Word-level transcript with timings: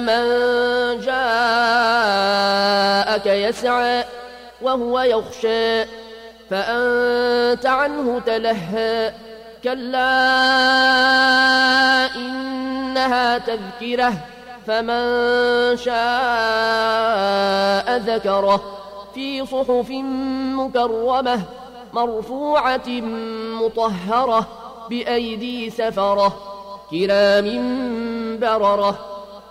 من 0.00 0.24
جاءك 1.00 1.26
يسعى 3.26 4.04
وهو 4.62 5.00
يخشى 5.00 5.84
فأنت 6.50 7.66
عنه 7.66 8.20
تلهى. 8.26 9.12
كلا 9.64 10.10
إنها 12.16 13.38
تذكرة 13.38 14.12
فمن 14.66 15.76
شاء 15.76 15.96
ذكره. 17.96 18.60
في 19.14 19.46
صحف 19.46 19.90
مكرمة 20.58 21.40
مرفوعة 21.92 22.88
مطهرة 23.62 24.46
بأيدي 24.90 25.70
سفرة 25.70 26.36
كرام 26.90 27.48
بررة. 28.40 29.13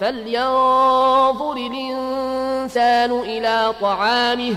فلينظر 0.00 1.52
الإنسان 1.52 3.20
إلى 3.20 3.72
طعامه 3.80 4.56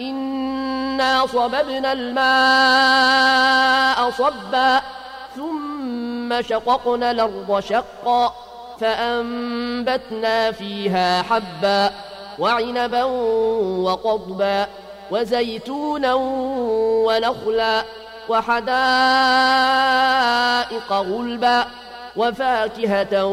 إنا 0.00 1.26
صببنا 1.26 1.92
الماء 1.92 3.30
صبا 4.10 4.80
ثم 5.36 6.42
شققنا 6.42 7.10
الأرض 7.10 7.60
شقا 7.60 8.34
فأنبتنا 8.80 10.52
فيها 10.52 11.22
حبا 11.22 11.90
وعنبا 12.38 13.04
وقضبا 13.84 14.66
وزيتونا 15.10 16.14
ونخلا 17.06 17.84
وحدائق 18.28 18.64
غلبا 20.92 21.66
وفاكهة 22.16 23.26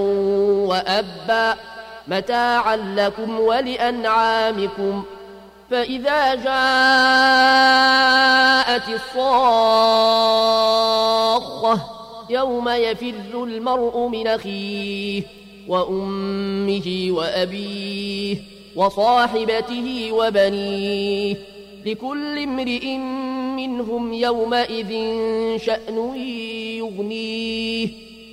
وأبا 0.68 1.56
متاعا 2.08 2.76
لكم 2.76 3.40
ولأنعامكم. 3.40 5.04
فإذا 5.72 6.36
جاءت 6.36 6.52
الصاخة 8.90 9.62
يوم 12.30 12.70
يفر 12.70 13.44
المرء 13.44 14.08
من 14.08 14.28
أخيه 14.28 15.24
وأمه 15.68 17.08
وأبيه 17.10 18.38
وصاحبته 18.76 20.12
وبنيه. 20.12 21.36
لكل 21.86 22.44
امرئ 22.44 22.98
منهم 23.56 24.14
يومئذ 24.14 24.90
شأن 25.58 26.16
يغنيه. 26.78 27.61